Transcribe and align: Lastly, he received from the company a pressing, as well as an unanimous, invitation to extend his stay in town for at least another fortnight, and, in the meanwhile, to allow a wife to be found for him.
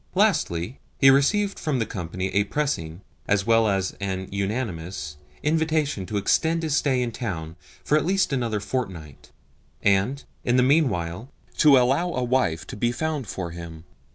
Lastly, 0.15 0.79
he 0.97 1.11
received 1.11 1.59
from 1.59 1.77
the 1.77 1.85
company 1.85 2.29
a 2.33 2.45
pressing, 2.45 3.01
as 3.27 3.45
well 3.45 3.67
as 3.67 3.95
an 4.01 4.27
unanimous, 4.31 5.17
invitation 5.43 6.07
to 6.07 6.17
extend 6.17 6.63
his 6.63 6.75
stay 6.75 7.03
in 7.03 7.11
town 7.11 7.55
for 7.83 7.99
at 7.99 8.03
least 8.07 8.33
another 8.33 8.59
fortnight, 8.59 9.29
and, 9.83 10.23
in 10.43 10.57
the 10.57 10.63
meanwhile, 10.63 11.29
to 11.59 11.77
allow 11.77 12.13
a 12.13 12.23
wife 12.23 12.65
to 12.65 12.75
be 12.75 12.91
found 12.91 13.27
for 13.27 13.51
him. 13.51 13.83